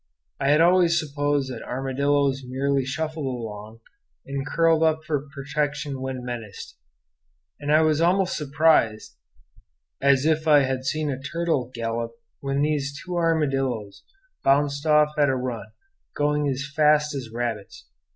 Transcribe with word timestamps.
I 0.39 0.49
had 0.49 0.61
always 0.61 0.99
supposed 0.99 1.51
that 1.53 1.61
armadillos 1.61 2.43
merely 2.43 2.85
shuffled 2.85 3.27
along, 3.27 3.81
and 4.25 4.43
curled 4.47 4.81
up 4.81 5.03
for 5.05 5.27
protection 5.29 6.01
when 6.01 6.25
menaced; 6.25 6.75
and 7.59 7.71
I 7.71 7.81
was 7.83 8.01
almost 8.01 8.31
as 8.31 8.37
surprised 8.47 9.15
as 10.01 10.25
if 10.25 10.47
I 10.47 10.61
had 10.63 10.85
seen 10.85 11.11
a 11.11 11.21
turtle 11.21 11.69
gallop 11.71 12.13
when 12.39 12.63
these 12.63 12.99
two 12.99 13.15
armadillos 13.15 14.01
bounded 14.43 14.87
off 14.87 15.11
at 15.19 15.29
a 15.29 15.35
run, 15.35 15.67
going 16.15 16.49
as 16.49 16.65
fast 16.75 17.13
as 17.13 17.29
rabbits. 17.31 17.85